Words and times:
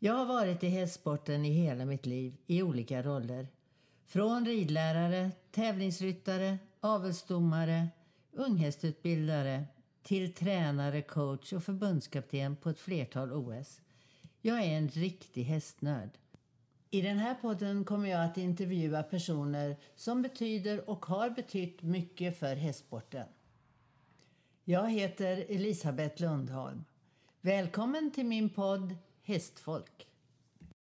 Jag 0.00 0.12
har 0.12 0.26
varit 0.26 0.64
i 0.64 0.68
hästsporten 0.68 1.44
i 1.44 1.50
hela 1.50 1.84
mitt 1.84 2.06
liv 2.06 2.36
i 2.46 2.62
olika 2.62 3.02
roller. 3.02 3.48
Från 4.06 4.46
ridlärare, 4.46 5.30
tävlingsryttare, 5.50 6.58
avelsdomare, 6.80 7.88
unghästutbildare 8.32 9.64
till 10.02 10.34
tränare, 10.34 11.02
coach 11.02 11.52
och 11.52 11.64
förbundskapten 11.64 12.56
på 12.56 12.70
ett 12.70 12.78
flertal 12.78 13.32
OS. 13.32 13.80
Jag 14.40 14.58
är 14.58 14.78
en 14.78 14.88
riktig 14.88 15.44
hästnörd. 15.44 16.10
I 16.90 17.00
den 17.00 17.18
här 17.18 17.34
podden 17.34 17.84
kommer 17.84 18.10
jag 18.10 18.24
att 18.24 18.38
intervjua 18.38 19.02
personer 19.02 19.76
som 19.96 20.22
betyder 20.22 20.90
och 20.90 21.06
har 21.06 21.30
betytt 21.30 21.82
mycket 21.82 22.38
för 22.38 22.56
hästsporten. 22.56 23.26
Jag 24.64 24.90
heter 24.90 25.44
Elisabeth 25.48 26.22
Lundholm. 26.22 26.84
Välkommen 27.40 28.10
till 28.10 28.26
min 28.26 28.50
podd 28.50 28.96
Hästfolk. 29.28 30.06